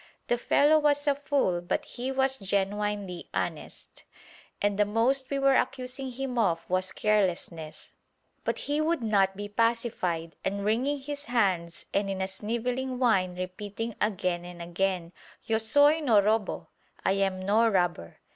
[0.29, 4.03] The fellow was a fool but he was genuinely honest,
[4.59, 7.91] and the most we were accusing him of was carelessness.
[8.43, 13.35] But he would not be pacified, and wringing his hands and in a snivelling whine
[13.35, 15.13] repeating again and again
[15.45, 16.69] "Yo soy no robo!"
[17.05, 18.17] ("I am no robber!")